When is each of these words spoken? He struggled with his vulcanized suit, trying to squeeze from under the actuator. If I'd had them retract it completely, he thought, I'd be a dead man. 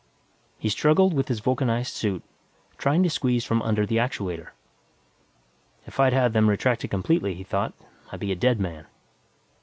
He 0.57 0.69
struggled 0.69 1.13
with 1.13 1.27
his 1.27 1.41
vulcanized 1.41 1.93
suit, 1.93 2.23
trying 2.79 3.03
to 3.03 3.09
squeeze 3.11 3.45
from 3.45 3.61
under 3.61 3.85
the 3.85 3.97
actuator. 3.97 4.47
If 5.85 5.99
I'd 5.99 6.11
had 6.11 6.33
them 6.33 6.49
retract 6.49 6.83
it 6.83 6.87
completely, 6.87 7.35
he 7.35 7.43
thought, 7.43 7.73
I'd 8.11 8.19
be 8.19 8.31
a 8.31 8.35
dead 8.35 8.59
man. 8.59 8.87